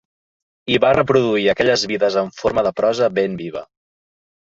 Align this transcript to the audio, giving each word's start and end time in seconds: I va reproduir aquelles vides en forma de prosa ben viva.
I 0.75 0.77
va 0.85 0.93
reproduir 0.97 1.43
aquelles 1.53 1.83
vides 1.91 2.17
en 2.21 2.31
forma 2.39 2.63
de 2.69 2.73
prosa 2.81 3.11
ben 3.19 3.37
viva. 3.43 3.63